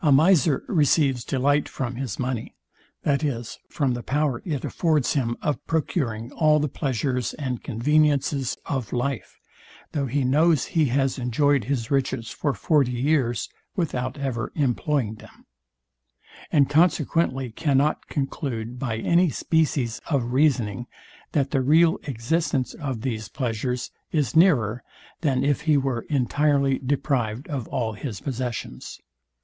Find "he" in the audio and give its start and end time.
10.06-10.22, 10.66-10.84, 25.62-25.76